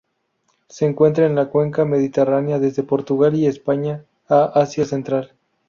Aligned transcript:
Se 0.67 0.87
encuentra 0.87 1.27
en 1.27 1.35
la 1.35 1.49
cuenca 1.49 1.85
mediterránea, 1.85 2.57
desde 2.57 2.81
Portugal 2.81 3.35
y 3.35 3.45
España 3.45 4.03
a 4.27 4.45
Asia 4.45 4.83
central. 4.85 5.33